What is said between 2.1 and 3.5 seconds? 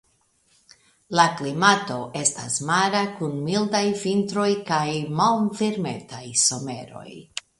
estas mara kun